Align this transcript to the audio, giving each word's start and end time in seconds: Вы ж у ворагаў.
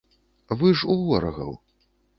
Вы 0.61 0.71
ж 0.79 0.89
у 0.95 0.97
ворагаў. 1.05 1.57